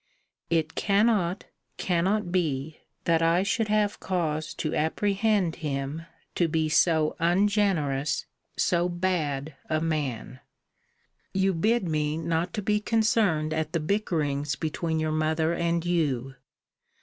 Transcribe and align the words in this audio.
It 0.49 0.73
cannot, 0.73 1.43
cannot 1.77 2.31
be, 2.31 2.79
that 3.03 3.21
I 3.21 3.43
should 3.43 3.67
have 3.67 3.99
cause 3.99 4.55
to 4.55 4.73
apprehend 4.73 5.57
him 5.57 6.07
to 6.33 6.47
be 6.47 6.69
so 6.69 7.15
ungenerous, 7.19 8.25
so 8.57 8.89
bad 8.89 9.53
a 9.69 9.79
man. 9.79 10.39
* 10.39 10.39
See 10.39 10.39
Vol.I. 10.39 10.39
Letter 10.39 11.29
IV. 11.37 11.41
You 11.43 11.53
bid 11.53 11.87
me 11.87 12.17
not 12.17 12.51
to 12.53 12.63
be 12.63 12.79
concerned 12.79 13.53
at 13.53 13.73
the 13.73 13.79
bickerings 13.79 14.55
between 14.55 14.99
your 14.99 15.11
mother 15.11 15.53
and 15.53 15.85
you. 15.85 16.33